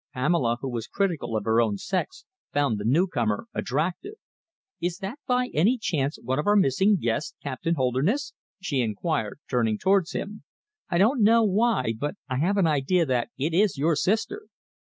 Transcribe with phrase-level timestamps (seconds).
[0.15, 4.15] Pamela, who was critical of her own sex, found the newcomer attractive.
[4.81, 9.77] "Is that, by any chance, one of our missing guests, Captain Holderness?" she inquired, turning
[9.77, 10.41] towards him.
[10.89, 14.47] "I don't know why, but I have an idea that it is your sister."